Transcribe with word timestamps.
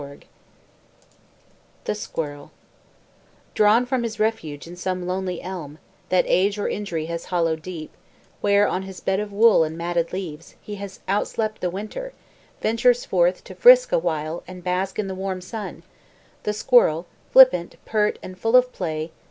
WOOD 0.01 0.25
THE 1.83 1.93
SQUIRREL 1.93 2.51
Drawn 3.53 3.85
from 3.85 4.01
his 4.01 4.19
refuge 4.19 4.65
in 4.65 4.75
some 4.75 5.05
lonely 5.05 5.43
elm 5.43 5.77
That 6.09 6.25
age 6.27 6.57
or 6.57 6.67
injury 6.67 7.05
has 7.05 7.25
hollow'd 7.25 7.61
deep, 7.61 7.95
Where, 8.41 8.67
on 8.67 8.81
his 8.81 8.99
bed 8.99 9.19
of 9.19 9.31
wool 9.31 9.63
and 9.63 9.77
matted 9.77 10.11
leaves, 10.11 10.55
He 10.59 10.77
has 10.77 11.01
outslept 11.07 11.61
the 11.61 11.69
winter, 11.69 12.13
ventures 12.61 13.05
forth 13.05 13.43
To 13.43 13.53
frisk 13.53 13.91
a 13.91 13.99
while, 13.99 14.41
and 14.47 14.63
bask 14.63 14.97
in 14.97 15.05
the 15.07 15.13
warm 15.13 15.39
sun, 15.39 15.83
The 16.45 16.53
squirrel, 16.53 17.05
flippant, 17.29 17.75
pert, 17.85 18.17
and 18.23 18.39
full 18.39 18.55
of 18.55 18.71
play. 18.73 19.11